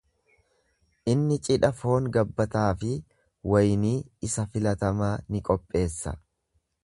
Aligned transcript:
Inni 1.11 1.35
cidha 1.47 1.69
foon 1.81 2.07
gabbataa 2.15 2.65
fi 2.79 2.89
waynii 3.53 3.93
isa 4.29 4.49
filatamaa 4.55 5.13
ni 5.35 5.45
qopheessa. 5.51 6.19